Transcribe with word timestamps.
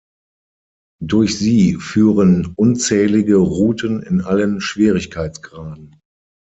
Durch 1.03 1.37
sie 1.37 1.75
führen 1.75 2.53
unzählige 2.55 3.35
Routen 3.35 4.01
in 4.01 4.21
allen 4.21 4.59
Schwierigkeitsgraden. 4.59 5.99